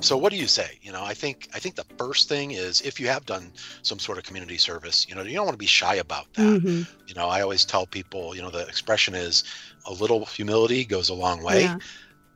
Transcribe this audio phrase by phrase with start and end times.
[0.00, 0.78] So what do you say?
[0.80, 3.52] You know, I think I think the first thing is if you have done
[3.82, 6.42] some sort of community service, you know, you don't want to be shy about that.
[6.42, 6.82] Mm-hmm.
[7.06, 9.42] You know, I always tell people, you know, the expression is
[9.86, 11.78] a little humility goes a long way, yeah.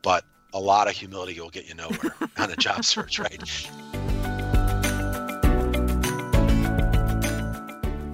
[0.02, 3.42] but a lot of humility will get you nowhere on a job search, right?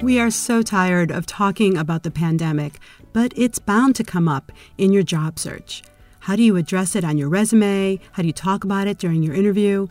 [0.02, 2.78] We are so tired of talking about the pandemic,
[3.12, 5.82] but it's bound to come up in your job search.
[6.28, 7.98] How do you address it on your resume?
[8.12, 9.86] How do you talk about it during your interview?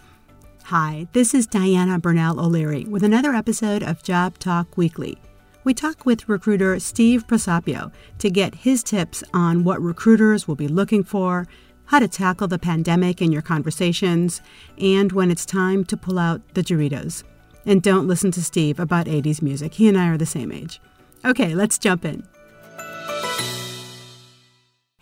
[0.65, 5.17] Hi, this is Diana Burnell O'Leary with another episode of Job Talk Weekly.
[5.63, 10.67] We talk with recruiter Steve Prosapio to get his tips on what recruiters will be
[10.67, 11.47] looking for,
[11.85, 14.39] how to tackle the pandemic in your conversations,
[14.77, 17.23] and when it's time to pull out the Doritos.
[17.65, 19.73] And don't listen to Steve about 80s music.
[19.73, 20.79] He and I are the same age.
[21.25, 22.27] Okay, let's jump in.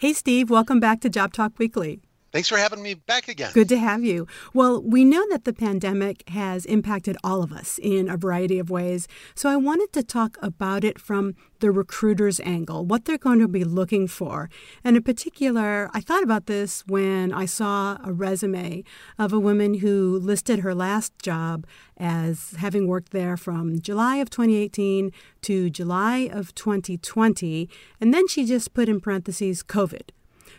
[0.05, 2.04] Hey, Steve, welcome back to Job Talk Weekly.
[2.35, 3.51] Thanks for having me back again.
[3.53, 4.27] Good to have you.
[4.53, 8.69] Well, we know that the pandemic has impacted all of us in a variety of
[8.69, 9.07] ways.
[9.35, 13.47] So I wanted to talk about it from the recruiter's angle, what they're going to
[13.47, 14.49] be looking for.
[14.83, 18.83] And in particular, I thought about this when I saw a resume
[19.17, 24.29] of a woman who listed her last job as having worked there from July of
[24.29, 27.69] 2018 to July of 2020.
[28.01, 30.09] And then she just put in parentheses COVID.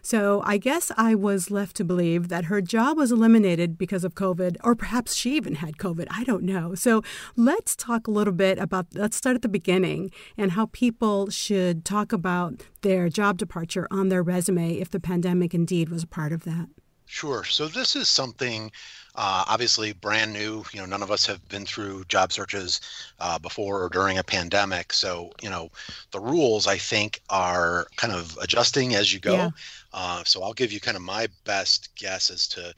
[0.07, 4.15] So I guess I was left to believe that her job was eliminated because of
[4.15, 6.07] COVID, or perhaps she even had COVID.
[6.12, 6.77] I don't know.
[6.77, 7.03] So
[7.35, 11.84] let's talk a little bit about, let's start at the beginning and how people should
[11.84, 16.31] talk about their job departure on their resume if the pandemic indeed was a part
[16.31, 16.69] of that.
[17.07, 17.43] Sure.
[17.43, 18.71] So this is something
[19.17, 20.64] uh, obviously brand new.
[20.72, 22.81] You know, none of us have been through job searches
[23.19, 24.92] uh, before or during a pandemic.
[24.92, 25.70] So, you know,
[26.12, 29.34] the rules I think are kind of adjusting as you go.
[29.34, 29.50] Yeah.
[29.92, 32.75] Uh, so I'll give you kind of my best guess as to,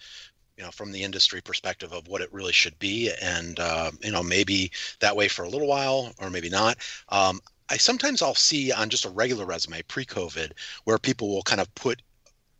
[0.56, 4.12] you know, from the industry perspective of what it really should be, and uh, you
[4.12, 6.78] know, maybe that way for a little while or maybe not.
[7.10, 7.41] Um,
[7.71, 10.53] I sometimes I'll see on just a regular resume pre-COVID
[10.84, 12.03] where people will kind of put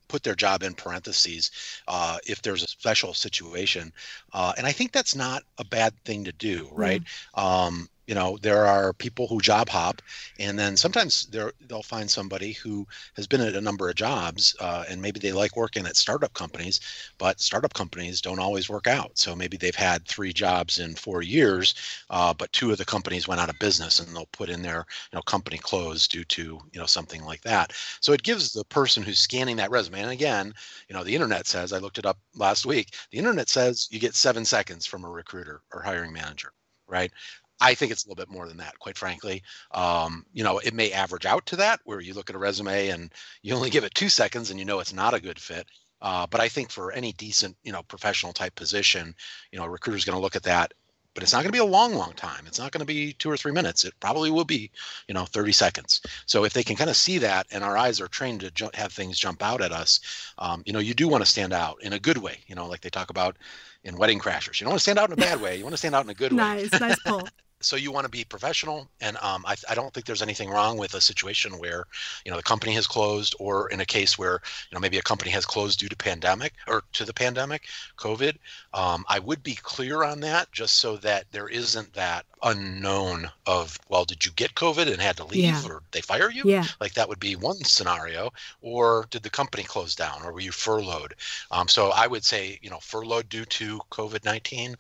[0.09, 1.51] put their job in parentheses
[1.87, 3.93] uh, if there's a special situation,
[4.33, 7.03] uh, and I think that's not a bad thing to do, right?
[7.37, 7.43] Mm.
[7.43, 10.03] Um, you know there are people who job hop
[10.41, 14.85] and then sometimes they'll find somebody who has been at a number of jobs uh,
[14.89, 16.81] and maybe they like working at startup companies
[17.19, 19.19] but startup companies don't always work out.
[19.19, 21.75] So maybe they've had three jobs in four years
[22.11, 24.87] uh, but two of the companies went out of business and they'll put in their
[25.13, 26.43] you know company closed due to
[26.73, 27.73] you know something like that.
[28.01, 30.55] So it gives the person who's scanning that resume and again
[30.89, 33.99] you know the internet says i looked it up last week the internet says you
[33.99, 36.53] get seven seconds from a recruiter or hiring manager
[36.87, 37.13] right
[37.61, 39.43] I think it's a little bit more than that, quite frankly.
[39.73, 42.89] Um, you know, it may average out to that where you look at a resume
[42.89, 45.67] and you only give it two seconds and you know it's not a good fit.
[46.01, 49.15] Uh, but I think for any decent, you know, professional type position,
[49.51, 50.73] you know, a recruiter's going to look at that.
[51.15, 52.45] But it's not going to be a long, long time.
[52.47, 53.85] It's not going to be two or three minutes.
[53.85, 54.71] It probably will be,
[55.09, 56.01] you know, 30 seconds.
[56.27, 58.71] So if they can kind of see that, and our eyes are trained to ju-
[58.75, 59.99] have things jump out at us,
[60.39, 62.39] um, you know, you do want to stand out in a good way.
[62.47, 63.37] You know, like they talk about
[63.83, 64.61] in Wedding Crashers.
[64.61, 65.57] You don't want to stand out in a bad way.
[65.57, 66.69] You want to stand out in a good nice, way.
[66.73, 67.27] Nice, nice pull
[67.61, 70.79] so you want to be professional and um, I, I, don't think there's anything wrong
[70.79, 71.85] with a situation where
[72.25, 75.03] you know the company has closed or in a case where you know maybe a
[75.03, 77.67] company has closed due to pandemic or to the pandemic
[77.97, 78.37] covid
[78.75, 83.79] um, i would be clear on that just so that there isn't that unknown of
[83.89, 85.63] well did you get covid and had to leave yeah.
[85.67, 86.65] or they fire you yeah.
[86.81, 88.31] like that would be one scenario
[88.61, 91.15] or did the company close down or were you furloughed
[91.51, 94.77] um, so i would say you know furloughed due to covid-19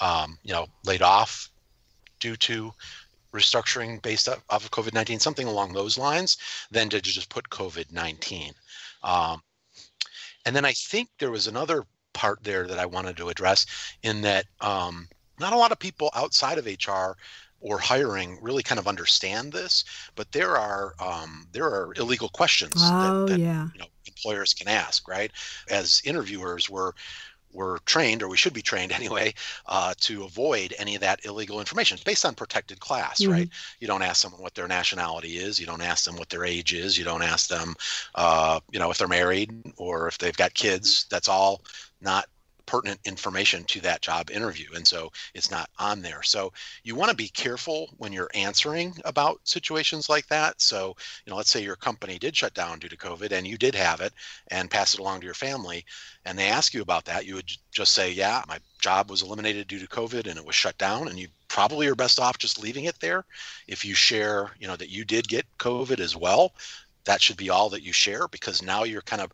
[0.00, 1.51] um, you know laid off
[2.22, 2.72] due to
[3.34, 6.38] restructuring based off of COVID 19, something along those lines,
[6.70, 8.52] than to just put COVID 19.
[9.02, 9.42] Um,
[10.46, 13.66] and then I think there was another part there that I wanted to address
[14.02, 15.08] in that um,
[15.40, 17.16] not a lot of people outside of HR
[17.60, 19.84] or hiring really kind of understand this,
[20.14, 23.68] but there are um, there are illegal questions oh, that, that yeah.
[23.72, 25.30] you know, employers can ask, right?
[25.68, 26.92] As interviewers, we're
[27.52, 29.34] we're trained, or we should be trained anyway,
[29.66, 31.94] uh, to avoid any of that illegal information.
[31.94, 33.32] It's based on protected class, mm-hmm.
[33.32, 33.48] right?
[33.80, 35.58] You don't ask someone what their nationality is.
[35.58, 36.98] You don't ask them what their age is.
[36.98, 37.74] You don't ask them,
[38.14, 41.06] uh, you know, if they're married or if they've got kids.
[41.10, 41.62] That's all
[42.00, 42.26] not
[42.66, 46.22] pertinent information to that job interview and so it's not on there.
[46.22, 46.52] So
[46.84, 50.60] you want to be careful when you're answering about situations like that.
[50.60, 53.56] So you know let's say your company did shut down due to covid and you
[53.58, 54.12] did have it
[54.48, 55.84] and pass it along to your family
[56.24, 59.66] and they ask you about that you would just say yeah my job was eliminated
[59.66, 62.62] due to covid and it was shut down and you probably are best off just
[62.62, 63.24] leaving it there.
[63.68, 66.52] If you share you know that you did get covid as well
[67.04, 69.32] that should be all that you share because now you're kind of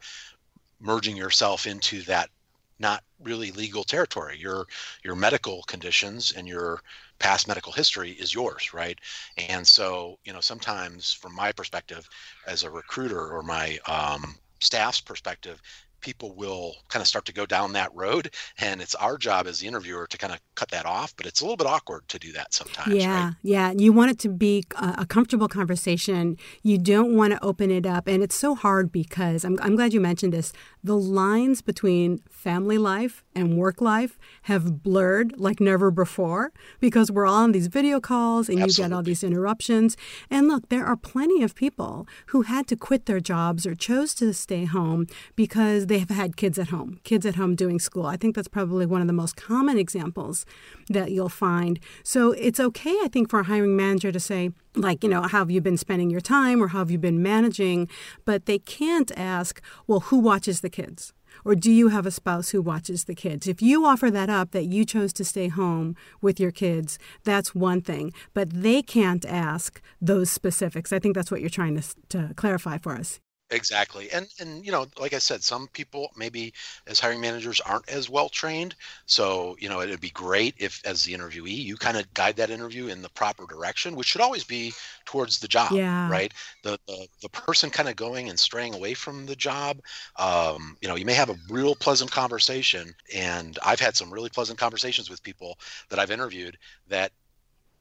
[0.80, 2.30] merging yourself into that
[2.78, 4.38] not really legal territory.
[4.38, 4.66] Your
[5.04, 6.80] your medical conditions and your
[7.18, 8.98] past medical history is yours, right?
[9.36, 12.08] And so, you know, sometimes from my perspective
[12.46, 15.60] as a recruiter or my um, staff's perspective,
[16.00, 19.58] people will kind of start to go down that road and it's our job as
[19.58, 22.18] the interviewer to kind of cut that off but it's a little bit awkward to
[22.18, 23.34] do that sometimes yeah right?
[23.42, 27.86] yeah you want it to be a comfortable conversation you don't want to open it
[27.86, 30.52] up and it's so hard because I'm, I'm glad you mentioned this
[30.88, 36.50] the lines between family life and work life have blurred like never before
[36.80, 38.84] because we're all on these video calls and Absolutely.
[38.84, 39.98] you get all these interruptions
[40.30, 44.14] and look there are plenty of people who had to quit their jobs or chose
[44.14, 45.06] to stay home
[45.36, 48.06] because they have had kids at home, kids at home doing school.
[48.06, 50.46] I think that's probably one of the most common examples
[50.88, 51.78] that you'll find.
[52.02, 55.38] So it's okay, I think, for a hiring manager to say, like, you know, how
[55.38, 57.88] have you been spending your time or how have you been managing?
[58.24, 61.12] But they can't ask, well, who watches the kids?
[61.44, 63.46] Or do you have a spouse who watches the kids?
[63.46, 67.54] If you offer that up, that you chose to stay home with your kids, that's
[67.54, 68.12] one thing.
[68.34, 70.92] But they can't ask those specifics.
[70.92, 73.20] I think that's what you're trying to, to clarify for us.
[73.50, 74.10] Exactly.
[74.10, 76.52] And and you know, like I said, some people maybe
[76.86, 78.76] as hiring managers aren't as well trained.
[79.06, 82.50] So, you know, it'd be great if as the interviewee, you kind of guide that
[82.50, 86.10] interview in the proper direction, which should always be towards the job, yeah.
[86.10, 86.34] right?
[86.62, 89.80] The, the the person kind of going and straying away from the job.
[90.16, 94.28] Um, you know, you may have a real pleasant conversation and I've had some really
[94.28, 95.58] pleasant conversations with people
[95.88, 96.58] that I've interviewed
[96.88, 97.12] that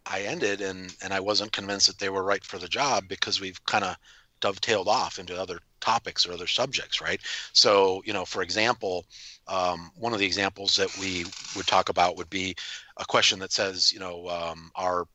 [0.06, 3.40] I ended and and I wasn't convinced that they were right for the job because
[3.42, 3.98] we've kind of
[4.40, 7.22] dovetailed off into other topics or other subjects, right?
[7.54, 9.06] So, you know, for example,
[9.48, 11.26] um, one of the examples that we
[11.56, 12.56] would talk about would be
[12.98, 15.08] a question that says, you know, um, our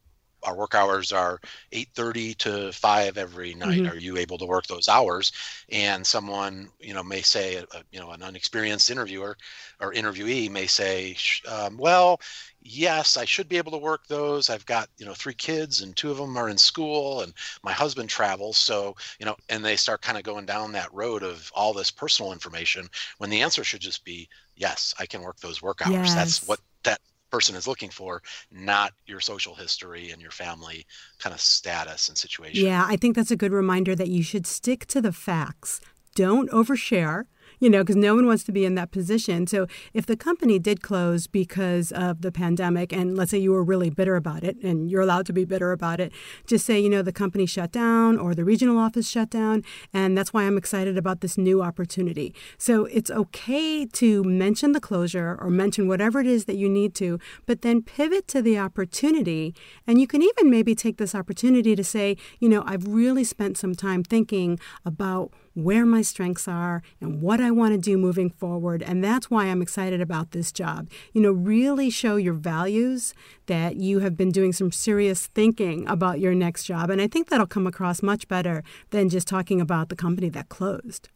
[0.45, 1.41] our work hours are
[1.73, 3.83] 8:30 to 5 every night.
[3.83, 3.93] Mm-hmm.
[3.93, 5.33] Are you able to work those hours?
[5.71, 9.37] And someone, you know, may say, a, you know, an unexperienced interviewer
[9.81, 11.17] or interviewee may say,
[11.49, 12.21] um, well,
[12.63, 14.49] yes, I should be able to work those.
[14.51, 17.33] I've got, you know, three kids and two of them are in school and
[17.63, 18.57] my husband travels.
[18.57, 21.91] So, you know, and they start kind of going down that road of all this
[21.91, 22.89] personal information
[23.19, 25.93] when the answer should just be, yes, I can work those work hours.
[25.93, 26.15] Yes.
[26.15, 27.01] That's what that
[27.31, 30.87] person is looking for, not your social history and your family
[31.19, 32.65] kind of status and situation.
[32.65, 35.81] Yeah, I think that's a good reminder that you should stick to the facts.
[36.15, 37.25] Don't overshare
[37.63, 39.47] you know, because no one wants to be in that position.
[39.47, 43.63] So if the company did close because of the pandemic, and let's say you were
[43.63, 46.11] really bitter about it, and you're allowed to be bitter about it,
[46.45, 49.63] just say, you know, the company shut down or the regional office shut down,
[49.95, 52.35] and that's why I'm excited about this new opportunity.
[52.59, 56.97] So it's okay to mention the closure or mention whatever it is that you need
[56.97, 59.55] to, but then pivot to the opportunity.
[59.87, 63.57] And you can even maybe take this opportunity to say, you know, I've really spent
[63.57, 68.31] some time thinking about where my strengths are and what I want to do moving
[68.31, 68.83] forward.
[68.83, 70.89] And that's why I'm excited about this job.
[71.13, 73.15] You know, really show your values
[73.47, 76.91] that you have been doing some serious thinking about your next job.
[76.91, 80.49] And I think that'll come across much better than just talking about the company that
[80.49, 81.09] closed.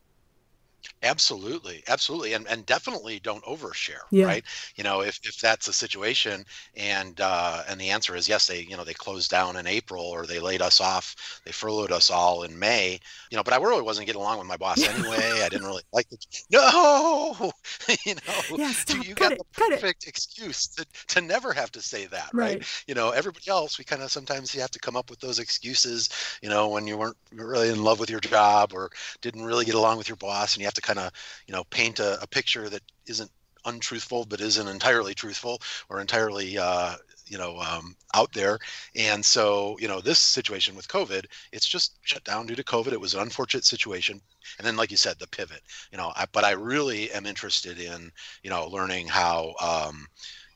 [1.03, 4.25] Absolutely, absolutely, and and definitely don't overshare, yeah.
[4.25, 4.45] right?
[4.77, 6.45] You know, if if that's a situation,
[6.77, 10.05] and uh, and the answer is yes, they you know they closed down in April
[10.05, 12.99] or they laid us off, they furloughed us all in May,
[13.31, 13.43] you know.
[13.43, 15.43] But I really wasn't getting along with my boss anyway.
[15.43, 16.25] I didn't really like it.
[16.51, 17.53] No,
[18.07, 19.07] you know, yeah, stop.
[19.07, 22.31] you cut got it, the cut perfect excuse to to never have to say that,
[22.33, 22.59] right?
[22.59, 22.85] right?
[22.87, 25.39] You know, everybody else, we kind of sometimes you have to come up with those
[25.39, 26.09] excuses,
[26.43, 28.91] you know, when you weren't really in love with your job or
[29.21, 31.11] didn't really get along with your boss, and you have to kind of
[31.47, 33.31] you know paint a, a picture that isn't
[33.65, 36.95] untruthful but isn't entirely truthful or entirely uh,
[37.27, 38.59] you know um, out there.
[38.95, 42.93] And so you know this situation with covid it's just shut down due to covid.
[42.93, 44.21] It was an unfortunate situation.
[44.59, 47.81] And then like you said the pivot you know I, but i really am interested
[47.81, 48.11] in
[48.43, 50.07] you know learning how um,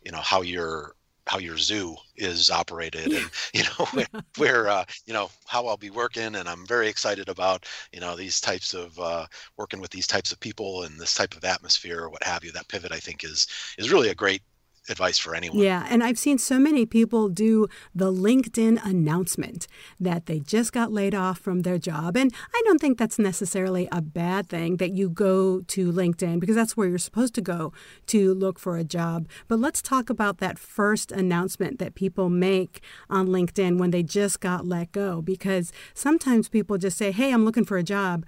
[0.05, 0.95] you know how you're
[1.31, 4.07] how your zoo is operated and you know where,
[4.37, 8.17] where uh, you know how I'll be working and I'm very excited about you know
[8.17, 12.01] these types of uh, working with these types of people and this type of atmosphere
[12.01, 12.51] or what have you.
[12.51, 13.47] That pivot I think is
[13.79, 14.43] is really a great
[14.91, 15.59] advice for anyone.
[15.59, 19.67] Yeah, and I've seen so many people do the LinkedIn announcement
[19.99, 22.17] that they just got laid off from their job.
[22.17, 26.57] And I don't think that's necessarily a bad thing that you go to LinkedIn because
[26.57, 27.73] that's where you're supposed to go
[28.07, 29.29] to look for a job.
[29.49, 34.41] But let's talk about that first announcement that people make on LinkedIn when they just
[34.41, 38.25] got let go because sometimes people just say, "Hey, I'm looking for a job."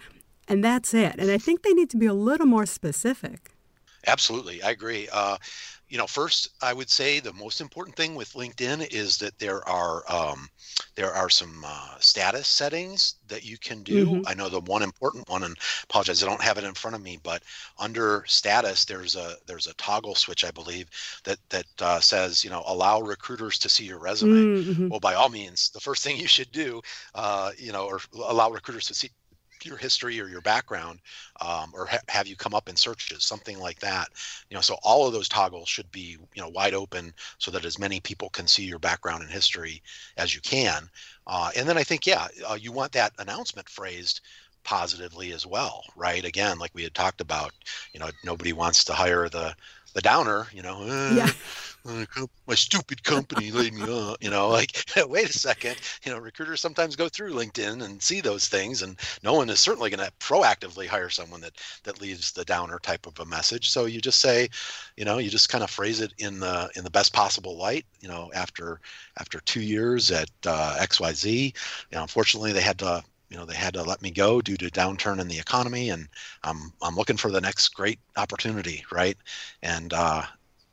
[0.49, 1.15] And that's it.
[1.19, 3.53] And I think they need to be a little more specific.
[4.07, 5.09] Absolutely, I agree.
[5.13, 5.37] Uh,
[5.93, 9.69] you know, first, I would say the most important thing with LinkedIn is that there
[9.69, 10.49] are um,
[10.95, 14.07] there are some uh, status settings that you can do.
[14.07, 14.23] Mm-hmm.
[14.27, 17.03] I know the one important one, and apologize, I don't have it in front of
[17.03, 17.43] me, but
[17.79, 20.89] under status, there's a there's a toggle switch, I believe,
[21.25, 24.63] that that uh, says you know allow recruiters to see your resume.
[24.63, 24.89] Mm-hmm.
[24.89, 26.81] Well, by all means, the first thing you should do,
[27.15, 29.11] uh, you know, or allow recruiters to see
[29.69, 31.01] your history or your background
[31.41, 34.09] um, or ha- have you come up in searches something like that.
[34.51, 37.65] You know so all of those toggles should be you know wide open so that
[37.65, 39.83] as many people can see your background and history
[40.17, 40.89] as you can.
[41.27, 44.21] Uh, and then i think yeah uh, you want that announcement phrased
[44.65, 46.25] positively as well right?
[46.25, 47.53] Again like we had talked about
[47.93, 49.55] you know nobody wants to hire the
[49.95, 51.31] the downer you know eh, yeah
[51.85, 54.17] my stupid company laid me off.
[54.21, 55.77] You know, like, wait a second.
[56.05, 59.61] You know, recruiters sometimes go through LinkedIn and see those things, and no one is
[59.61, 63.71] certainly going to proactively hire someone that that leaves the downer type of a message.
[63.71, 64.49] So you just say,
[64.97, 67.85] you know, you just kind of phrase it in the in the best possible light.
[68.01, 68.81] You know, after
[69.19, 71.53] after two years at uh, XYZ, you
[71.93, 73.03] know, unfortunately they had to
[73.33, 76.07] you know they had to let me go due to downturn in the economy and
[76.45, 79.17] i'm i'm looking for the next great opportunity right
[79.63, 80.23] and uh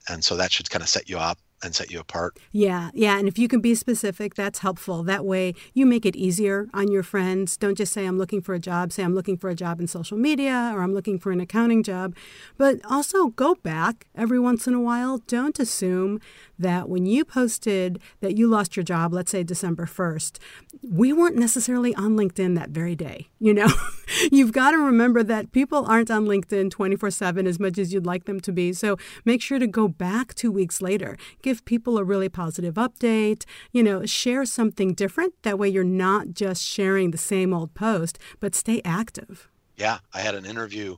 [0.10, 2.38] and so that should kind of set you up and set you apart.
[2.52, 3.18] Yeah, yeah.
[3.18, 5.04] And if you can be specific, that's helpful.
[5.04, 7.58] That way you make it easier on your friends.
[7.58, 8.92] Don't just say, I'm looking for a job.
[8.92, 11.84] Say, I'm looking for a job in social media or I'm looking for an accounting
[11.84, 12.16] job.
[12.58, 15.20] But also go back every once in a while.
[15.28, 16.20] Don't assume
[16.58, 20.38] that when you posted that you lost your job, let's say December 1st,
[20.82, 23.28] we weren't necessarily on LinkedIn that very day.
[23.40, 23.68] You know,
[24.32, 28.06] you've got to remember that people aren't on LinkedIn 24 7 as much as you'd
[28.06, 28.74] like them to be.
[28.74, 33.46] So make sure to go back two weeks later give people a really positive update,
[33.72, 35.34] you know, share something different.
[35.44, 39.50] That way you're not just sharing the same old post, but stay active.
[39.76, 40.98] Yeah, I had an interview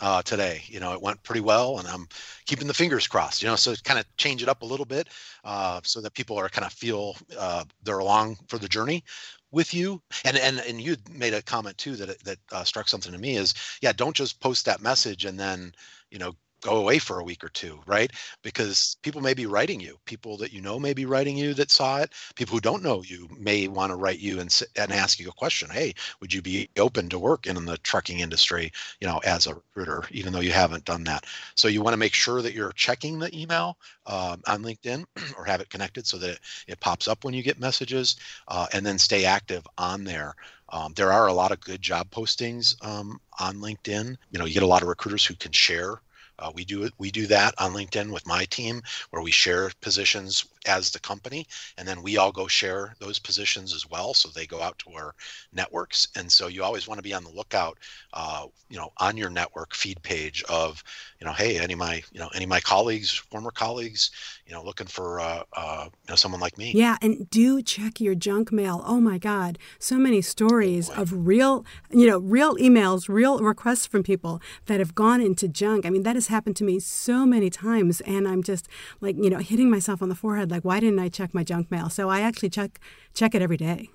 [0.00, 0.62] uh, today.
[0.66, 2.08] You know, it went pretty well, and I'm
[2.46, 3.42] keeping the fingers crossed.
[3.42, 5.08] You know, so kind of change it up a little bit
[5.44, 9.04] uh, so that people are kind of feel uh, they're along for the journey
[9.50, 10.02] with you.
[10.24, 13.36] And and and you made a comment too that that uh, struck something to me
[13.36, 15.72] is yeah, don't just post that message and then
[16.10, 16.34] you know
[16.66, 18.10] go away for a week or two, right?
[18.42, 19.98] Because people may be writing you.
[20.04, 22.12] People that you know may be writing you that saw it.
[22.34, 25.32] People who don't know you may want to write you and and ask you a
[25.32, 25.70] question.
[25.70, 28.72] Hey, would you be open to work in the trucking industry?
[29.00, 31.24] You know, as a recruiter, even though you haven't done that.
[31.54, 35.04] So you want to make sure that you're checking the email um, on LinkedIn
[35.38, 38.16] or have it connected so that it, it pops up when you get messages,
[38.48, 40.34] uh, and then stay active on there.
[40.70, 44.16] Um, there are a lot of good job postings um, on LinkedIn.
[44.32, 46.00] You know, you get a lot of recruiters who can share
[46.38, 46.88] uh, we do.
[46.98, 51.46] We do that on LinkedIn with my team, where we share positions as the company,
[51.78, 54.14] and then we all go share those positions as well.
[54.14, 55.14] So they go out to our
[55.52, 57.78] networks, and so you always want to be on the lookout,
[58.12, 60.82] uh, you know, on your network feed page of,
[61.20, 64.10] you know, hey, any of my, you know, any of my colleagues, former colleagues,
[64.46, 66.72] you know, looking for, uh, uh, you know, someone like me.
[66.74, 68.82] Yeah, and do check your junk mail.
[68.86, 73.86] Oh my God, so many stories oh, of real, you know, real emails, real requests
[73.86, 75.86] from people that have gone into junk.
[75.86, 78.68] I mean, that has happened to me so many times, and I'm just
[79.00, 81.70] like, you know, hitting myself on the forehead like, why didn't I check my junk
[81.70, 81.88] mail?
[81.90, 82.80] So I actually check
[83.14, 83.90] check it every day.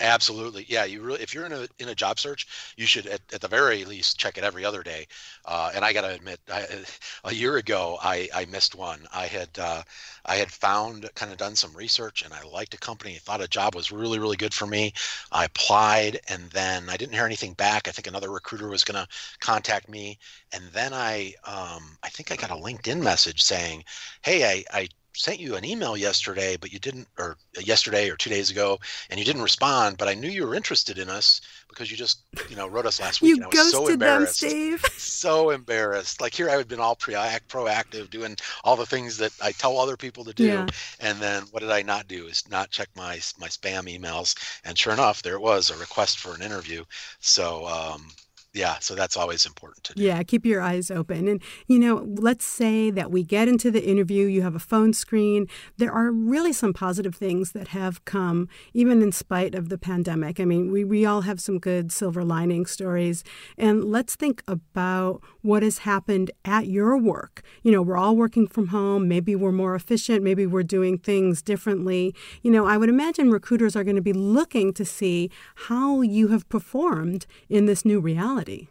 [0.00, 0.84] Absolutely, yeah.
[0.84, 3.46] You really, if you're in a in a job search, you should at, at the
[3.46, 5.06] very least check it every other day.
[5.44, 6.66] Uh, and I got to admit, I,
[7.24, 9.06] a year ago, I I missed one.
[9.14, 9.84] I had uh,
[10.24, 13.14] I had found kind of done some research, and I liked a company.
[13.14, 14.92] Thought a job was really really good for me.
[15.30, 17.86] I applied, and then I didn't hear anything back.
[17.86, 20.18] I think another recruiter was going to contact me,
[20.52, 23.84] and then I um, I think I got a LinkedIn message saying,
[24.22, 28.30] "Hey, I I sent you an email yesterday, but you didn't, or yesterday or two
[28.30, 28.78] days ago,
[29.10, 29.96] and you didn't respond.
[29.96, 33.00] But I knew you were interested in us because you just, you know, wrote us
[33.00, 33.36] last week.
[33.36, 34.40] you and I was so embarrassed.
[34.40, 34.84] Them, Steve.
[34.96, 36.20] so embarrassed.
[36.20, 39.78] Like here, I had been all pre proactive, doing all the things that I tell
[39.78, 40.66] other people to do, yeah.
[41.00, 42.26] and then what did I not do?
[42.26, 46.18] Is not check my my spam emails, and sure enough, there it was a request
[46.18, 46.84] for an interview.
[47.20, 48.08] So um,
[48.54, 50.02] yeah so that's always important to do.
[50.02, 51.28] Yeah keep your eyes open.
[51.28, 54.92] And you know let's say that we get into the interview you have a phone
[54.92, 55.46] screen.
[55.76, 60.40] There are really some positive things that have come even in spite of the pandemic.
[60.40, 63.24] I mean we, we all have some good silver lining stories.
[63.58, 67.42] And let's think about what has happened at your work.
[67.62, 69.08] You know we're all working from home.
[69.08, 70.22] Maybe we're more efficient.
[70.22, 72.14] Maybe we're doing things differently.
[72.42, 75.30] You know i would imagine recruiters are going to be looking to see
[75.68, 78.68] how you have performed in this new reality reality.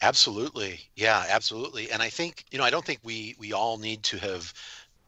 [0.00, 0.80] Absolutely.
[0.96, 1.90] Yeah, absolutely.
[1.90, 4.52] And I think, you know, I don't think we we all need to have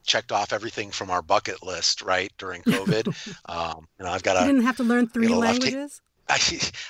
[0.05, 3.07] checked off everything from our bucket list, right, during COVID.
[3.49, 4.39] um, you know, I've got.
[4.39, 6.01] You didn't have to learn three languages.
[6.29, 6.39] I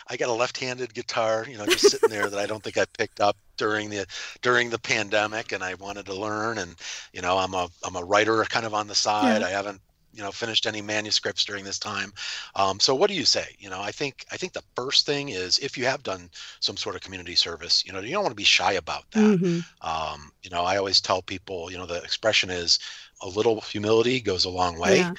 [0.07, 2.85] I got a left-handed guitar, you know, just sitting there that I don't think I
[2.97, 4.05] picked up during the
[4.41, 6.57] during the pandemic, and I wanted to learn.
[6.59, 6.75] And
[7.11, 9.41] you know, I'm a I'm a writer, kind of on the side.
[9.41, 9.47] Yeah.
[9.47, 9.81] I haven't
[10.15, 12.13] you know finished any manuscripts during this time
[12.55, 15.29] um, so what do you say you know i think i think the first thing
[15.29, 16.29] is if you have done
[16.59, 19.39] some sort of community service you know you don't want to be shy about that
[19.39, 19.59] mm-hmm.
[19.87, 22.79] um, you know i always tell people you know the expression is
[23.21, 25.13] a little humility goes a long way yeah.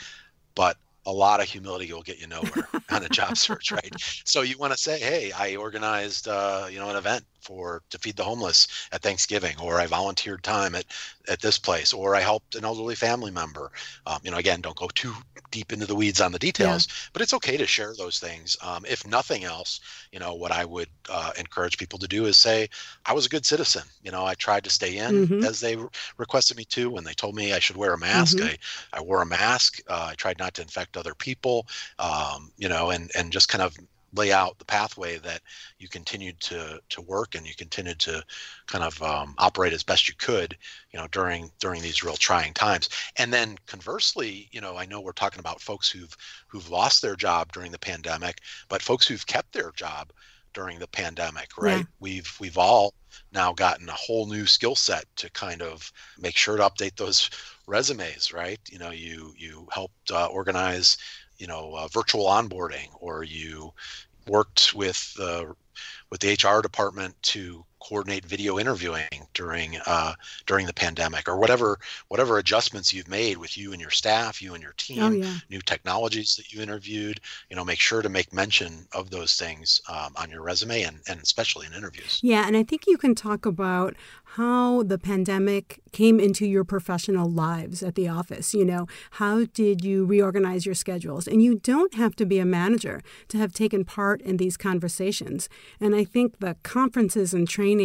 [0.55, 0.76] but
[1.07, 3.95] a lot of humility will get you nowhere on a job search, right?
[4.25, 7.99] So you want to say, "Hey, I organized, uh, you know, an event for to
[7.99, 10.87] feed the homeless at Thanksgiving, or I volunteered time at
[11.29, 13.71] at this place, or I helped an elderly family member.
[14.07, 15.12] Um, you know, again, don't go too
[15.50, 17.11] deep into the weeds on the details, yeah.
[17.12, 18.57] but it's okay to share those things.
[18.62, 19.81] Um, if nothing else,
[20.12, 22.69] you know, what I would uh, encourage people to do is say,
[23.05, 23.83] I was a good citizen.
[24.03, 25.45] You know, I tried to stay in mm-hmm.
[25.45, 25.88] as they re-
[26.19, 26.91] requested me to.
[26.91, 28.55] When they told me I should wear a mask, mm-hmm.
[28.93, 29.81] I, I wore a mask.
[29.88, 31.67] Uh, I tried not to infect other people,
[31.99, 33.76] um, you know, and, and just kind of
[34.14, 35.42] lay out the pathway that
[35.78, 38.22] you continued to to work and you continued to
[38.66, 40.56] kind of um, operate as best you could
[40.92, 42.88] you know during during these real trying times.
[43.16, 46.16] And then conversely you know i know we're talking about folks who've
[46.48, 50.12] who've lost their job during the pandemic but folks who've kept their job
[50.56, 51.78] during the pandemic right?
[51.78, 51.84] Yeah.
[52.00, 52.94] we've we've all
[53.32, 57.30] now gotten a whole new skill set to kind of make sure to update those
[57.66, 58.60] resumes right?
[58.70, 60.96] You know you you helped uh, organize
[61.38, 63.73] you know uh, virtual onboarding or you
[64.26, 65.45] worked with uh,
[66.11, 70.14] with the HR department to coordinate video interviewing during uh,
[70.47, 71.78] during the pandemic or whatever
[72.09, 75.35] whatever adjustments you've made with you and your staff, you and your team, oh, yeah.
[75.50, 77.21] new technologies that you interviewed.
[77.49, 81.00] You know, make sure to make mention of those things um, on your resume and,
[81.09, 82.21] and especially in interviews.
[82.23, 83.95] Yeah, and I think you can talk about
[84.37, 88.52] how the pandemic came into your professional lives at the office.
[88.52, 91.26] You know, how did you reorganize your schedules?
[91.26, 95.49] And you don't have to be a manager to have taken part in these conversations.
[95.81, 97.75] And I think the conferences and training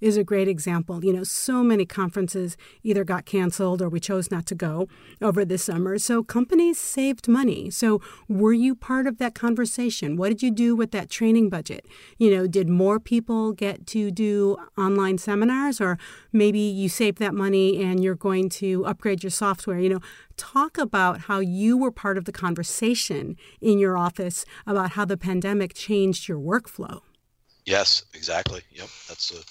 [0.00, 1.04] is a great example.
[1.04, 4.88] You know, so many conferences either got canceled or we chose not to go
[5.20, 5.98] over this summer.
[5.98, 7.70] So companies saved money.
[7.70, 10.16] So were you part of that conversation?
[10.16, 11.86] What did you do with that training budget?
[12.18, 15.98] You know, did more people get to do online seminars or
[16.32, 19.78] maybe you saved that money and you're going to upgrade your software.
[19.78, 20.00] You know,
[20.36, 25.16] talk about how you were part of the conversation in your office about how the
[25.16, 27.02] pandemic changed your workflow.
[27.68, 28.62] Yes, exactly.
[28.72, 29.42] Yep, that's a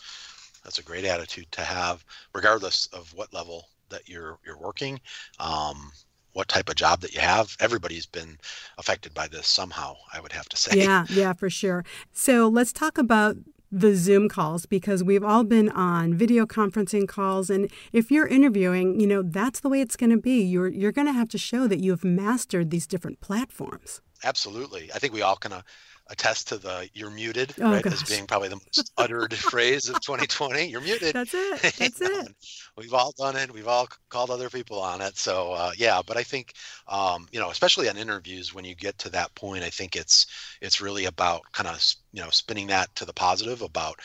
[0.63, 2.03] that's a great attitude to have,
[2.33, 4.99] regardless of what level that you're you're working.
[5.39, 5.91] Um,
[6.33, 7.55] what type of job that you have.
[7.59, 8.37] Everybody's been
[8.77, 10.77] affected by this somehow, I would have to say.
[10.77, 11.83] Yeah, yeah, for sure.
[12.11, 13.37] So let's talk about
[13.71, 18.99] the Zoom calls because we've all been on video conferencing calls and if you're interviewing,
[18.99, 20.41] you know, that's the way it's going to be.
[20.41, 24.01] You're you're going to have to show that you have mastered these different platforms.
[24.23, 24.89] Absolutely.
[24.93, 25.63] I think we all kind of
[26.09, 27.93] attest to the "you're muted" oh, right gosh.
[27.93, 30.65] as being probably the most uttered phrase of 2020.
[30.65, 31.13] You're muted.
[31.13, 31.61] That's it.
[31.77, 32.35] That's it.
[32.77, 33.51] We've all done it.
[33.51, 35.17] We've all called other people on it.
[35.17, 36.53] So uh, yeah, but I think
[36.87, 40.27] um, you know, especially on interviews, when you get to that point, I think it's
[40.61, 43.99] it's really about kind of you know spinning that to the positive about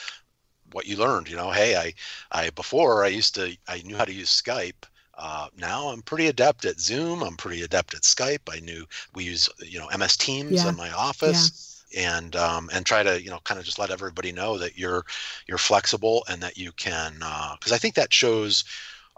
[0.72, 1.28] what you learned.
[1.28, 1.94] You know, hey, I
[2.30, 4.84] I before I used to I knew how to use Skype.
[5.14, 7.22] Uh, now I'm pretty adept at Zoom.
[7.22, 8.50] I'm pretty adept at Skype.
[8.50, 10.70] I knew we use you know MS Teams yeah.
[10.70, 11.50] in my office.
[11.50, 14.78] Yeah and um, and try to you know kind of just let everybody know that
[14.78, 15.04] you're
[15.46, 18.64] you're flexible and that you can because uh, I think that shows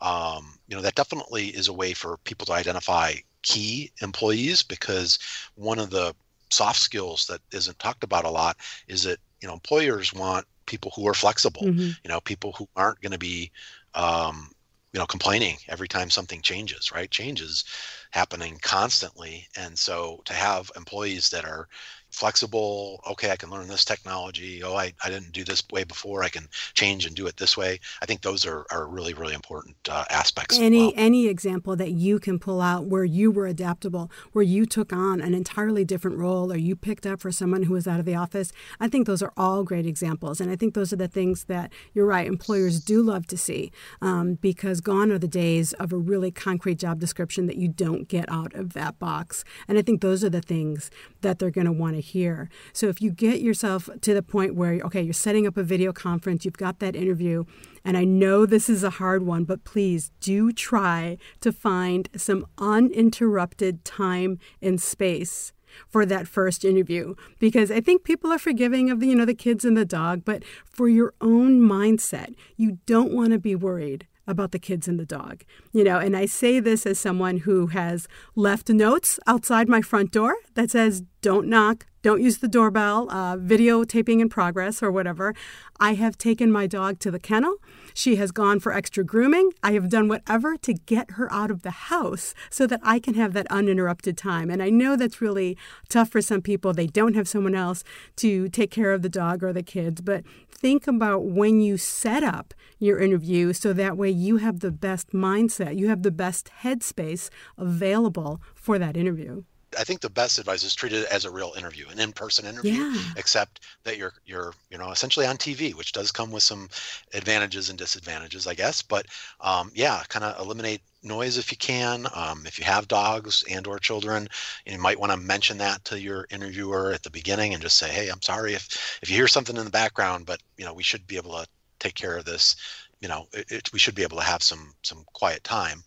[0.01, 5.19] um, you know that definitely is a way for people to identify key employees because
[5.55, 6.15] one of the
[6.51, 8.57] soft skills that isn't talked about a lot
[8.89, 11.91] is that you know employers want people who are flexible mm-hmm.
[12.03, 13.51] you know people who aren't going to be
[13.95, 14.51] um,
[14.93, 17.65] you know complaining every time something changes right changes
[18.13, 21.69] happening constantly and so to have employees that are
[22.15, 24.63] flexible okay i can learn this technology.
[24.63, 26.23] Oh i, I didn't do this way before.
[26.23, 27.81] I can change and do it this way.
[28.01, 30.93] I think those are, are really really important uh, aspects any well.
[30.97, 35.21] any example that you can pull out where you were adaptable where you took on
[35.21, 38.15] an entirely different role or you picked up for someone who was out of the
[38.15, 40.41] office i think those are all great examples.
[40.41, 43.73] And i think those are the things that you're right employers do love to see
[44.01, 48.09] um, because gone are the days of a really concrete job description that you don't
[48.09, 49.45] get out of that box.
[49.67, 50.91] And i think those are the things
[51.23, 52.49] that they're going to want to hear.
[52.73, 55.93] So if you get yourself to the point where, okay, you're setting up a video
[55.93, 57.45] conference, you've got that interview,
[57.85, 62.47] and I know this is a hard one, but please do try to find some
[62.59, 65.53] uninterrupted time and space
[65.89, 69.35] for that first interview because I think people are forgiving of the you know the
[69.35, 74.07] kids and the dog but for your own mindset you don't want to be worried
[74.27, 75.45] about the kids and the dog.
[75.73, 80.13] You know, and I say this as someone who has left notes outside my front
[80.13, 85.35] door that says, don't knock, don't use the doorbell, uh, videotaping in progress or whatever.
[85.81, 87.57] I have taken my dog to the kennel.
[87.95, 89.53] She has gone for extra grooming.
[89.63, 93.15] I have done whatever to get her out of the house so that I can
[93.15, 94.51] have that uninterrupted time.
[94.51, 95.57] And I know that's really
[95.89, 96.75] tough for some people.
[96.75, 97.83] They don't have someone else
[98.17, 100.03] to take care of the dog or the kids.
[100.03, 104.71] But think about when you set up your interview so that way you have the
[104.71, 109.45] best mindset, you have the best headspace available for that interview.
[109.79, 112.83] I think the best advice is treat it as a real interview, an in-person interview,
[112.83, 113.03] yeah.
[113.17, 116.69] except that you're you're you know essentially on TV, which does come with some
[117.13, 118.83] advantages and disadvantages, I guess.
[118.83, 119.07] But
[119.41, 122.07] um, yeah, kind of eliminate noise if you can.
[122.15, 124.29] Um, if you have dogs and or children,
[124.67, 127.91] you might want to mention that to your interviewer at the beginning and just say,
[127.91, 130.83] "Hey, I'm sorry if if you hear something in the background, but you know we
[130.83, 131.47] should be able to
[131.79, 132.57] take care of this.
[133.01, 135.85] You know, it, it, we should be able to have some some quiet time."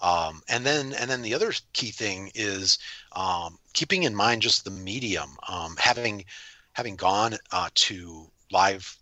[0.00, 2.78] Um, and then and then the other key thing is
[3.12, 5.36] um, keeping in mind just the medium.
[5.48, 6.24] Um, having
[6.72, 8.96] having gone uh, to live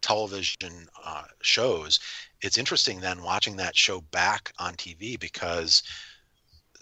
[0.00, 1.98] television uh, shows,
[2.42, 5.82] it's interesting then watching that show back on TV because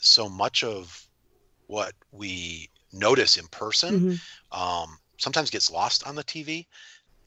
[0.01, 1.07] so much of
[1.69, 4.61] what we notice in person mm-hmm.
[4.61, 6.67] um, sometimes gets lost on the TV.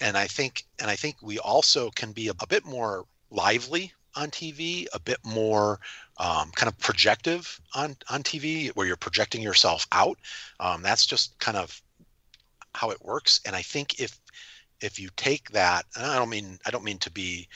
[0.01, 3.93] And I think and I think we also can be a, a bit more lively
[4.15, 5.79] on TV, a bit more
[6.17, 10.17] um, kind of projective on on TV, where you're projecting yourself out.
[10.59, 11.81] Um, that's just kind of
[12.73, 13.41] how it works.
[13.45, 14.19] And I think if
[14.81, 17.47] if you take that, and I don't mean I don't mean to be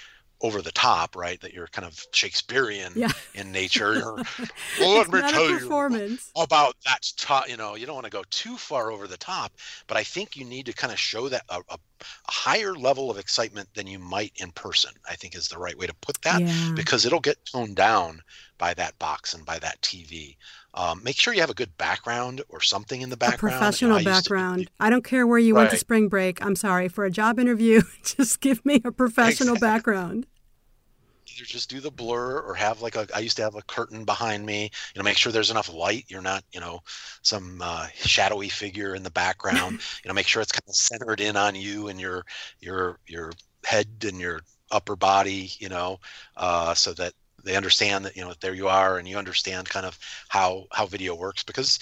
[0.41, 1.39] over the top, right?
[1.41, 3.11] That you're kind of Shakespearean yeah.
[3.33, 3.93] in nature.
[4.79, 7.11] well, let me tell you about that.
[7.17, 9.51] Top, you know, you don't want to go too far over the top,
[9.87, 11.77] but I think you need to kind of show that a, a, a,
[12.31, 14.91] higher level of excitement than you might in person.
[15.09, 16.71] I think is the right way to put that yeah.
[16.75, 18.21] because it'll get toned down
[18.57, 20.37] by that box and by that TV.
[20.73, 23.55] Um, make sure you have a good background or something in the background.
[23.55, 24.67] A professional background.
[24.67, 25.61] To, I don't care where you right.
[25.61, 26.43] went to spring break.
[26.45, 26.87] I'm sorry.
[26.87, 29.67] For a job interview, just give me a professional exactly.
[29.67, 30.27] background.
[31.27, 34.03] Either just do the blur or have like a, I used to have a curtain
[34.03, 36.05] behind me, you know, make sure there's enough light.
[36.07, 36.81] You're not, you know,
[37.21, 41.21] some uh, shadowy figure in the background, you know, make sure it's kind of centered
[41.21, 42.25] in on you and your,
[42.59, 43.31] your, your
[43.63, 45.99] head and your upper body, you know,
[46.37, 49.85] uh, so that they understand that you know there you are and you understand kind
[49.85, 49.97] of
[50.27, 51.79] how how video works because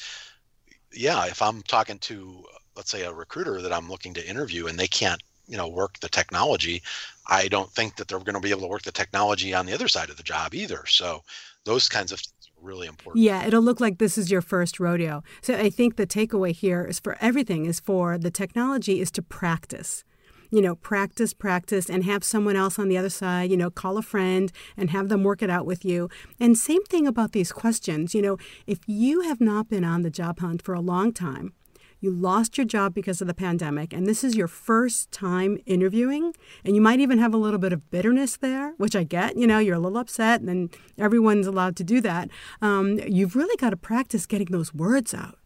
[0.94, 2.44] yeah if i'm talking to
[2.76, 6.00] let's say a recruiter that i'm looking to interview and they can't you know work
[6.00, 6.82] the technology
[7.28, 9.74] i don't think that they're going to be able to work the technology on the
[9.74, 10.86] other side of the job either.
[10.86, 11.24] So
[11.66, 12.22] those kinds of
[12.62, 13.24] really important.
[13.24, 15.24] Yeah it'll look like this is your first rodeo.
[15.42, 19.22] So i think the takeaway here is for everything is for the technology is to
[19.22, 20.04] practice
[20.50, 23.98] you know, practice, practice, and have someone else on the other side, you know, call
[23.98, 26.10] a friend and have them work it out with you.
[26.40, 28.14] And same thing about these questions.
[28.14, 31.54] You know, if you have not been on the job hunt for a long time,
[32.00, 36.34] you lost your job because of the pandemic, and this is your first time interviewing,
[36.64, 39.36] and you might even have a little bit of bitterness there, which I get.
[39.36, 42.30] You know, you're a little upset, and everyone's allowed to do that.
[42.62, 45.40] Um, you've really got to practice getting those words out.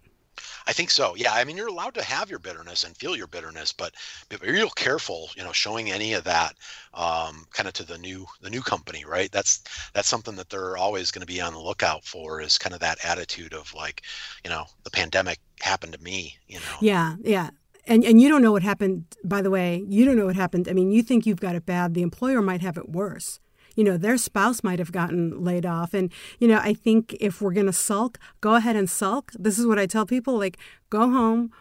[0.68, 1.16] I think so.
[1.16, 1.34] Yeah.
[1.34, 3.94] I mean, you're allowed to have your bitterness and feel your bitterness, but
[4.30, 6.56] be real careful, you know, showing any of that
[6.94, 9.32] um, kind of to the new the new company, right?
[9.32, 12.74] That's that's something that they're always going to be on the lookout for is kind
[12.74, 14.04] of that attitude of like,
[14.44, 16.78] you know, the pandemic happened to me, you know.
[16.82, 17.50] Yeah, yeah.
[17.88, 19.06] And and you don't know what happened.
[19.24, 20.68] By the way, you don't know what happened.
[20.70, 21.94] I mean, you think you've got it bad.
[21.94, 23.40] The employer might have it worse
[23.76, 25.94] you know, their spouse might have gotten laid off.
[25.94, 29.32] And, you know, I think if we're going to sulk, go ahead and sulk.
[29.38, 30.58] This is what I tell people like,
[30.90, 31.52] go home,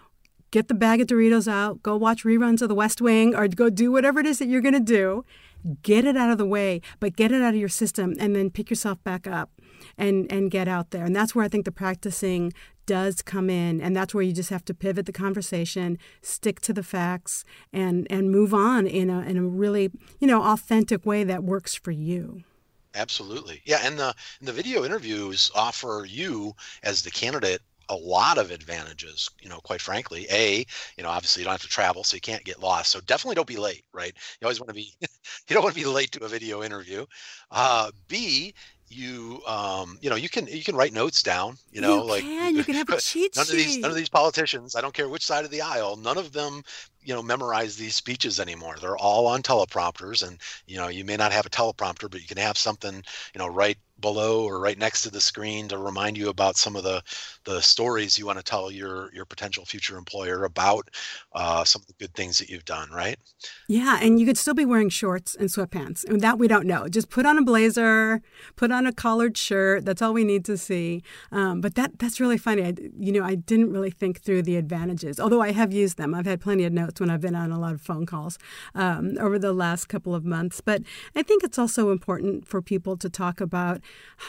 [0.51, 3.71] get the bag of Doritos out, go watch reruns of The West Wing, or go
[3.71, 5.25] do whatever it is that you're going to do.
[5.83, 8.49] Get it out of the way, but get it out of your system and then
[8.49, 9.51] pick yourself back up
[9.99, 11.05] and and get out there.
[11.05, 12.55] And that's where I think the practicing
[12.91, 16.73] does come in and that's where you just have to pivot the conversation stick to
[16.73, 21.23] the facts and and move on in a in a really you know authentic way
[21.23, 22.43] that works for you.
[22.97, 23.63] Absolutely.
[23.65, 28.51] Yeah and the and the video interviews offer you as the candidate a lot of
[28.51, 30.27] advantages you know quite frankly.
[30.29, 33.01] A you know obviously you don't have to travel so you can't get lost so
[33.03, 34.15] definitely don't be late right?
[34.41, 37.07] You always want to be you don't want to be late to a video interview.
[37.53, 38.53] Uh, b
[38.91, 42.23] you um you know you can you can write notes down you know you like
[42.23, 43.53] can, you can have a cheat none sheet.
[43.53, 46.19] of these none of these politicians i don't care which side of the aisle none
[46.19, 46.63] of them
[47.03, 51.17] you know memorize these speeches anymore they're all on teleprompters and you know you may
[51.17, 52.97] not have a teleprompter but you can have something
[53.33, 56.77] you know right below or right next to the screen to remind you about some
[56.77, 57.03] of the
[57.45, 60.91] the stories you want to tell your your potential future employer about
[61.35, 63.19] uh, some of the good things that you've done right?
[63.69, 66.89] Yeah and you could still be wearing shorts and sweatpants and that we don't know.
[66.89, 68.23] Just put on a blazer
[68.57, 71.03] put on a collared shirt that's all we need to see.
[71.33, 72.63] Um, but that that's really funny.
[72.65, 76.15] I, you know i didn't really think through the advantages although i have used them.
[76.15, 78.39] I've had plenty of notes when i've been on a lot of phone calls
[78.75, 80.61] um, over the last couple of months.
[80.61, 80.83] But
[81.15, 83.81] i think it's also important for people to talk about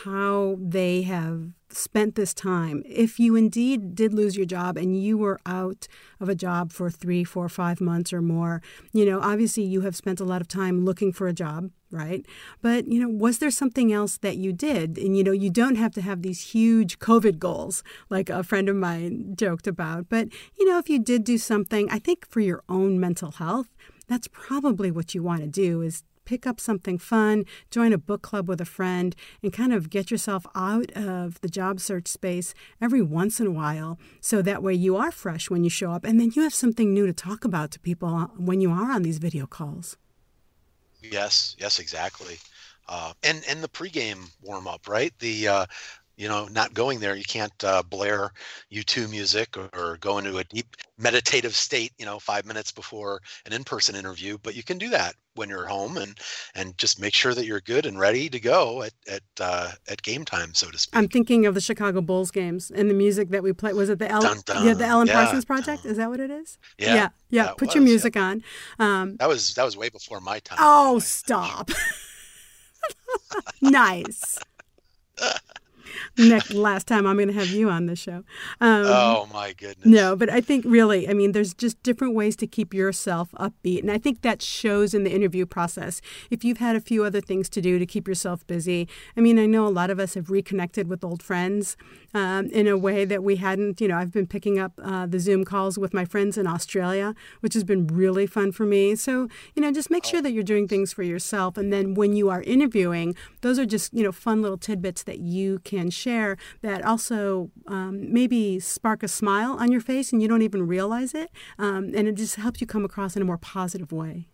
[0.06, 2.84] how they have spent this time.
[2.86, 5.88] If you indeed did lose your job and you were out
[6.20, 9.96] of a job for three, four, five months or more, you know, obviously you have
[9.96, 12.26] spent a lot of time looking for a job, right?
[12.62, 14.98] But, you know, was there something else that you did?
[14.98, 18.70] And, you know, you don't have to have these huge COVID goals like a friend
[18.70, 20.08] of mine joked about.
[20.10, 23.68] But, you know, if you did do something, I think for your own mental health,
[24.08, 28.22] that's probably what you want to do is pick up something fun, join a book
[28.22, 32.54] club with a friend, and kind of get yourself out of the job search space
[32.82, 34.00] every once in a while.
[34.20, 36.94] So that way you are fresh when you show up, and then you have something
[36.94, 39.98] new to talk about to people when you are on these video calls.
[41.02, 42.38] Yes, yes, exactly.
[42.88, 45.14] Uh, and and the pregame warm up, right?
[45.20, 45.66] The uh,
[46.22, 48.32] you know, not going there, you can't uh, blare
[48.72, 50.68] U2 music or, or, go into a deep
[51.00, 54.38] meditative state, you know, five minutes before an in-person interview.
[54.44, 56.20] But you can do that when you're home and
[56.54, 60.04] and just make sure that you're good and ready to go at at uh, at
[60.04, 60.96] game time, so to speak.
[60.96, 63.74] I'm thinking of the Chicago Bulls games and the music that we play.
[63.74, 65.86] Was it the El- dun, dun, yeah the Alan yeah, Parsons Project?
[65.86, 66.60] Is that what it is?
[66.78, 67.10] Yeah, yeah.
[67.32, 67.54] yeah.
[67.58, 68.24] Put was, your music yeah.
[68.26, 68.44] on.
[68.78, 70.60] Um, that was that was way before my time.
[70.62, 71.72] Oh, stop!
[73.62, 74.38] nice.
[76.18, 78.24] next last time I'm going to have you on the show.
[78.60, 79.86] Um, oh my goodness.
[79.86, 83.82] No, but I think really, I mean, there's just different ways to keep yourself upbeat,
[83.82, 86.02] and I think that shows in the interview process.
[86.30, 89.40] If you've had a few other things to do to keep yourself busy, I mean,
[89.40, 91.78] I know a lot of us have reconnected with old friends
[92.14, 93.82] um, in a way that we hadn't.
[93.82, 97.16] You know, I've been picking up uh, the Zoom calls with my friends in Australia,
[97.40, 98.96] which has been really fun for me.
[98.96, 102.14] So you know, just make sure that you're doing things for yourself, and then when
[102.14, 106.38] you are interviewing, those are just you know fun little tidbits that you can share
[106.62, 111.14] that also um, maybe spark a smile on your face and you don't even realize
[111.14, 111.32] it.
[111.58, 114.28] Um, and it just helps you come across in a more positive way.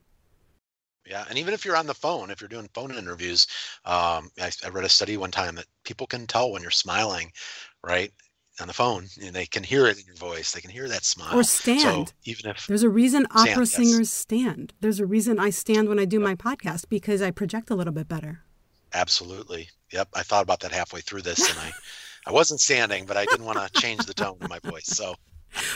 [1.10, 3.48] Yeah, and even if you're on the phone, if you're doing phone interviews,
[3.86, 7.32] um, I, I, read a study one time that people can tell when you're smiling,
[7.82, 8.12] right,
[8.60, 10.52] on the phone, and they can hear it in your voice.
[10.52, 11.40] They can hear that smile.
[11.40, 12.10] Or stand.
[12.10, 14.12] So even if there's a reason opera stand, singers yes.
[14.12, 14.74] stand.
[14.82, 16.26] There's a reason I stand when I do yep.
[16.26, 18.42] my podcast because I project a little bit better.
[18.94, 19.70] Absolutely.
[19.92, 20.10] Yep.
[20.14, 21.72] I thought about that halfway through this and I,
[22.28, 24.88] I wasn't standing, but I didn't want to change the tone of my voice.
[24.88, 25.16] So,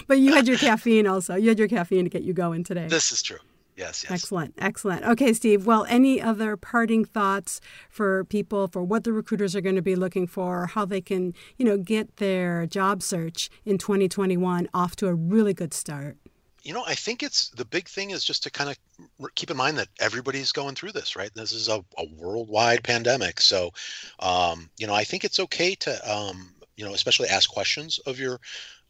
[0.08, 1.36] but you had your caffeine also.
[1.36, 2.88] You had your caffeine to get you going today.
[2.88, 3.40] This is true.
[3.78, 4.12] Yes, yes.
[4.12, 5.06] Excellent, excellent.
[5.06, 5.66] Okay, Steve.
[5.66, 9.96] Well, any other parting thoughts for people for what the recruiters are going to be
[9.96, 15.08] looking for, how they can, you know, get their job search in 2021 off to
[15.08, 16.18] a really good start?
[16.64, 19.58] You know, I think it's the big thing is just to kind of keep in
[19.58, 21.34] mind that everybody's going through this, right?
[21.34, 23.42] This is a, a worldwide pandemic.
[23.42, 23.72] So,
[24.20, 28.20] um, you know, I think it's okay to, um, you know, especially ask questions of
[28.20, 28.40] your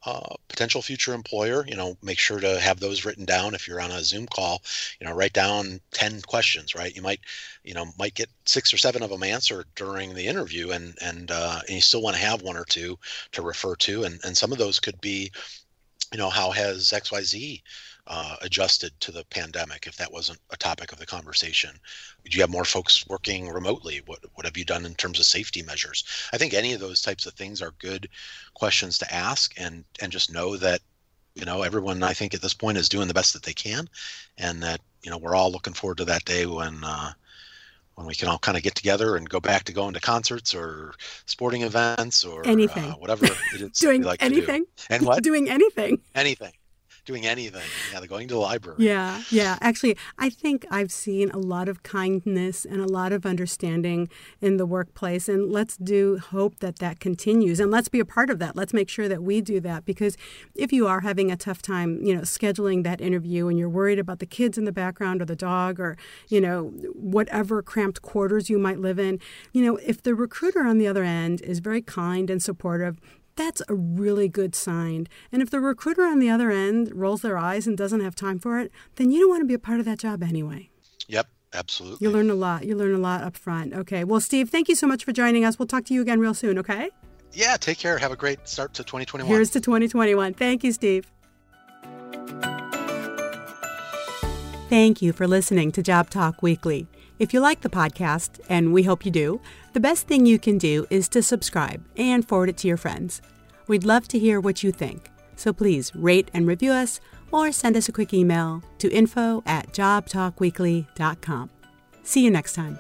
[0.04, 1.66] uh, potential future employer.
[1.68, 3.54] You know, make sure to have those written down.
[3.54, 4.62] If you're on a Zoom call,
[5.00, 6.96] you know, write down 10 questions, right?
[6.96, 7.22] You might,
[7.64, 11.32] you know, might get six or seven of them answered during the interview and, and,
[11.32, 12.98] uh, and you still want to have one or two
[13.34, 14.04] to refer to.
[14.04, 15.32] And, and some of those could be,
[16.12, 17.62] you know, how has XYZ
[18.08, 21.72] uh, adjusted to the pandemic if that wasn't a topic of the conversation?
[22.26, 24.02] Do you have more folks working remotely?
[24.06, 26.04] What, what have you done in terms of safety measures?
[26.34, 28.10] I think any of those types of things are good
[28.54, 30.82] questions to ask and, and just know that,
[31.36, 33.88] you know, everyone I think at this point is doing the best that they can
[34.38, 37.14] and that, you know, we're all looking forward to that day when, uh,
[37.96, 40.56] when we can all kind of get together and go back to going to concerts
[40.56, 40.94] or
[41.26, 44.84] sporting events or anything, uh, whatever it is doing like anything, do.
[44.90, 45.24] and what?
[45.32, 46.52] Doing anything, anything
[47.06, 47.64] doing anything.
[47.92, 48.78] Yeah, they're going to the library.
[48.80, 49.58] Yeah, yeah.
[49.62, 54.10] Actually, I think I've seen a lot of kindness and a lot of understanding
[54.40, 55.28] in the workplace.
[55.28, 57.60] And let's do hope that that continues.
[57.60, 58.56] And let's be a part of that.
[58.56, 59.86] Let's make sure that we do that.
[59.86, 60.16] Because
[60.56, 64.00] if you are having a tough time, you know, scheduling that interview and you're worried
[64.00, 68.50] about the kids in the background or the dog or, you know, whatever cramped quarters
[68.50, 69.20] you might live in,
[69.54, 73.00] you know, if the recruiter on the other end is very kind and supportive,
[73.36, 75.08] that's a really good sign.
[75.32, 78.40] And if the recruiter on the other end rolls their eyes and doesn't have time
[78.40, 80.70] for it, then you don't want to be a part of that job anyway.
[81.08, 82.08] Yep, absolutely.
[82.08, 82.66] You learn a lot.
[82.66, 83.74] You learn a lot up front.
[83.74, 84.04] Okay.
[84.04, 85.60] Well, Steve, thank you so much for joining us.
[85.60, 86.90] We'll talk to you again real soon, okay?
[87.34, 87.98] Yeah, take care.
[87.98, 89.34] Have a great start to 2021.
[89.34, 90.34] Here's to 2021.
[90.34, 91.12] Thank you, Steve.
[94.70, 96.88] Thank you for listening to Job Talk Weekly.
[97.20, 99.42] If you like the podcast, and we hope you do,
[99.74, 103.22] the best thing you can do is to subscribe and forward it to your friends.
[103.68, 107.00] We'd love to hear what you think, so please rate and review us
[107.32, 111.50] or send us a quick email to info at jobtalkweekly.com.
[112.04, 112.78] See you next time.